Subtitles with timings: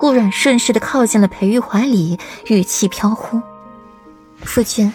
[0.00, 3.38] 顾阮顺势的靠近了裴玉怀里，语气飘忽
[4.40, 4.90] ：“夫君，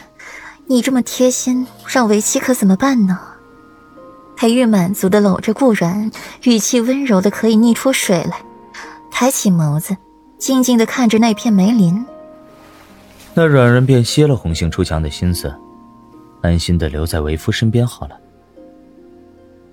[0.66, 3.20] 你这么贴心，让为妻可怎么办呢？”
[4.36, 6.10] 裴玉满足的搂着顾阮，
[6.46, 8.42] 语气温柔的可以溺出水来，
[9.12, 9.96] 抬起眸子，
[10.40, 12.04] 静静的看着那片梅林。
[13.36, 15.54] 那阮阮便歇了红杏出墙的心思，
[16.42, 18.18] 安心的留在为夫身边好了。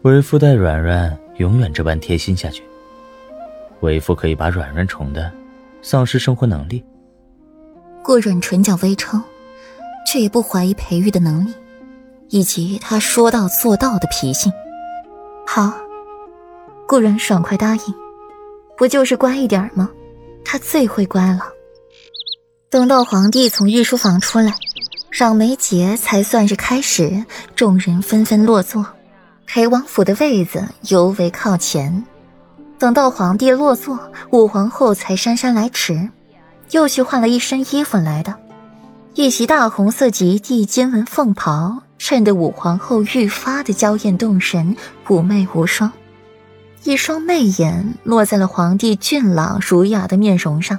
[0.03, 2.63] 为夫待阮阮永远这般贴心下去。
[3.83, 5.31] 为父可以把软软宠的
[5.83, 6.83] 丧失生活能力。
[8.03, 9.21] 顾阮唇角微抽，
[10.07, 11.53] 却也不怀疑裴玉的能力。
[12.35, 14.51] 以及他说到做到的脾性，
[15.47, 15.71] 好，
[16.89, 17.83] 顾然爽快答应，
[18.75, 19.91] 不就是乖一点吗？
[20.43, 21.43] 他最会乖了。
[22.71, 24.55] 等到皇帝从御书房出来，
[25.11, 27.23] 赏梅节才算是开始，
[27.55, 28.87] 众人纷纷落座，
[29.47, 32.03] 裴王府的位子尤为靠前。
[32.83, 33.97] 等到皇帝落座，
[34.33, 36.11] 武皇后才姗姗来迟，
[36.73, 38.35] 又去换了一身衣服来的，
[39.15, 41.85] 一袭大红色及地金纹凤袍。
[41.97, 44.77] 衬得武皇后愈发的娇艳动人、
[45.07, 45.93] 妩媚无双，
[46.83, 50.77] 一双媚眼落在了皇帝俊朗儒雅的面容上，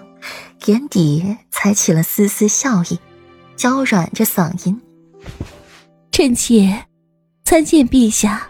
[0.65, 2.99] 眼底才起了丝丝笑意，
[3.55, 4.81] 娇软着嗓音
[6.11, 6.83] ：“臣妾
[7.45, 8.47] 参见陛下。”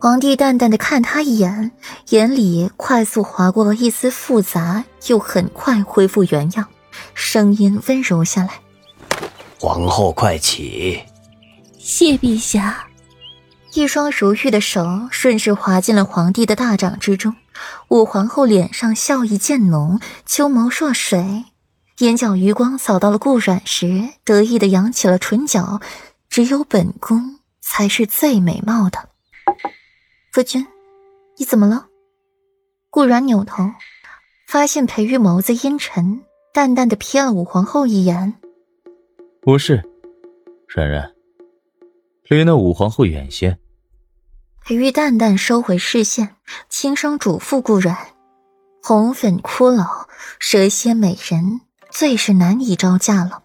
[0.00, 1.72] 皇帝淡淡的看他一眼，
[2.10, 6.68] 眼里快速划过了一丝复杂，又很快恢复原样，
[7.14, 8.60] 声音温柔下来
[9.58, 11.02] ：“皇后快起。”
[11.80, 12.86] 谢陛下，
[13.74, 17.34] 一双如玉的手顺势滑进了皇帝的大掌之中。
[17.88, 21.44] 武皇后脸上笑意渐浓，秋眸若水，
[21.98, 25.80] 眼角余光扫到了顾阮时，得意的扬起了唇角。
[26.30, 29.08] 只有本宫才是最美貌的。
[30.38, 30.64] 夫君，
[31.36, 31.88] 你怎么了？
[32.90, 33.72] 顾然扭头，
[34.46, 36.22] 发现裴玉眸子阴沉，
[36.54, 38.34] 淡淡的瞥了武皇后一眼。
[39.42, 39.82] 不是，
[40.68, 41.12] 然然。
[42.28, 43.58] 离那武皇后远些。
[44.64, 46.36] 裴玉淡淡收回视线，
[46.68, 47.96] 轻声嘱咐顾然
[48.80, 50.06] ：“红粉骷髅，
[50.38, 53.42] 蛇蝎美人，最是难以招架了。”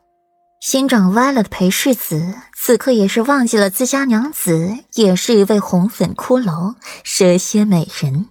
[0.64, 8.30] 心长歪了的裴世子，此刻也是忘记了自家娘子也是一位红粉骷髅，蛇蝎美人。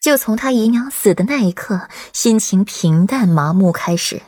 [0.00, 4.20] 就从他姨娘死的那一刻，心情平淡麻木开始。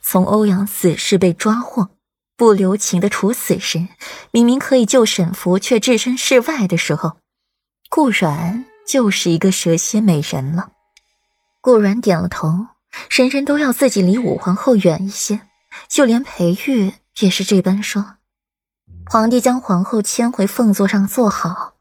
[0.00, 1.90] 从欧阳死时被抓获。
[2.38, 3.86] 不留情的处死时，
[4.30, 7.18] 明明可以救沈福，却置身事外的时候，
[7.90, 10.70] 顾阮就是一个蛇蝎美人了。
[11.60, 12.68] 顾阮点了头，
[13.10, 15.42] 人人都要自己离武皇后远一些，
[15.88, 18.14] 就连裴玉也是这般说。
[19.06, 21.74] 皇帝将皇后牵回凤座上坐好，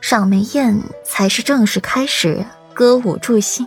[0.00, 2.44] 赏梅宴才是正式开始，
[2.74, 3.66] 歌舞助兴，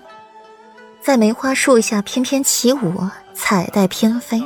[1.01, 4.43] 在梅花树下翩翩起舞，彩带翩飞，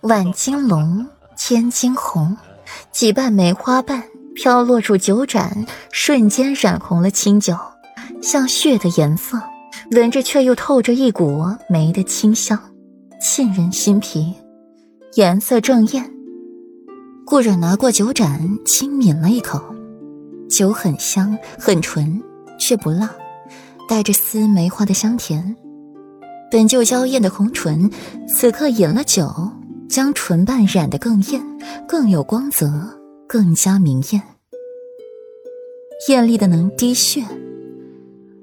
[0.00, 1.06] 万金龙。
[1.36, 2.36] 千金红，
[2.92, 4.04] 几瓣梅花瓣
[4.36, 7.58] 飘落入酒盏，瞬间染红了清酒，
[8.22, 9.42] 像血的颜色，
[9.90, 12.56] 闻着却又透着一股梅的清香，
[13.20, 14.32] 沁人心脾，
[15.16, 16.10] 颜色正艳。
[17.24, 19.62] 顾染拿过酒盏，轻抿了一口，
[20.48, 22.20] 酒很香，很纯，
[22.58, 23.08] 却不辣，
[23.88, 25.54] 带着丝梅花的香甜。
[26.50, 27.88] 本就娇艳的红唇，
[28.28, 29.30] 此刻饮了酒。
[29.86, 31.40] 将唇瓣染得更艳，
[31.86, 32.98] 更有光泽，
[33.28, 34.20] 更加明艳，
[36.08, 37.22] 艳丽的能滴血。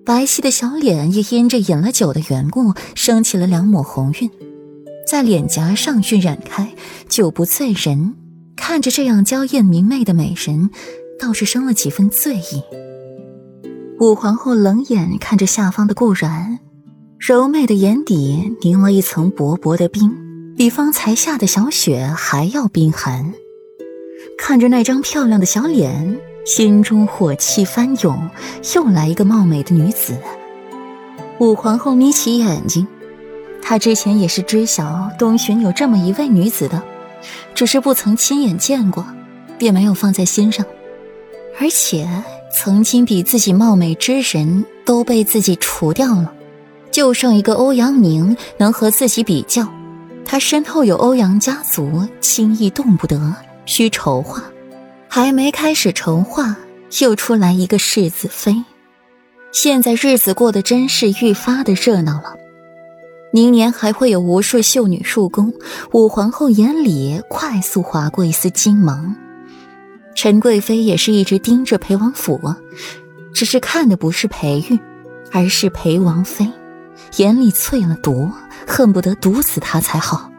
[0.06, 4.32] 白皙的小脸也因着饮了酒的缘故，升起了两抹红晕，
[5.06, 6.72] 在脸颊上晕染开。
[7.08, 8.16] 酒不醉人，
[8.56, 10.70] 看着这样娇艳明媚的美人，
[11.20, 12.64] 倒是生了几分醉意。
[14.00, 16.60] 武皇后冷眼看着下方的顾然，
[17.20, 20.16] 柔媚的眼底凝了一层薄薄的冰。
[20.58, 23.34] 比方才下的小雪还要冰寒，
[24.38, 28.30] 看着那张漂亮的小脸，心中火气翻涌。
[28.76, 30.14] 又来一个貌美的女子。
[31.40, 32.86] 武皇后眯起眼睛，
[33.62, 36.82] 他之前也是知晓东巡有这么一位女子的，
[37.54, 39.06] 只是不曾亲眼见过，
[39.58, 40.66] 便没有放在心上。
[41.60, 42.08] 而且
[42.52, 46.34] 曾经比自己貌美之人都被自己除掉了，
[46.92, 49.68] 就剩一个欧阳明能和自己比较。
[50.26, 53.36] 他身后有欧阳家族，轻易动不得，
[53.66, 54.44] 需筹划。
[55.08, 56.56] 还没开始筹划，
[57.02, 58.56] 又出来一个世子妃。
[59.52, 62.36] 现在日子过得真是愈发的热闹了。
[63.32, 65.54] 明年还会有无数秀女入宫。
[65.94, 69.16] 武皇后眼里快速划过一丝金芒。
[70.14, 72.40] 陈贵妃也是一直盯着裴王府，
[73.34, 74.78] 只是看的不是裴玉，
[75.32, 76.52] 而是裴王妃。
[77.18, 78.30] 眼里淬了毒，
[78.68, 80.30] 恨不得毒死他才好。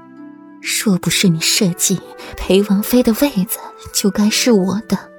[0.85, 2.00] 若不是你设计，
[2.37, 3.59] 裴王妃的位子
[3.93, 5.12] 就该是我的。